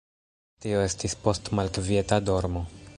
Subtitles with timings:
[0.65, 2.67] Tio estis post malkvieta dormo.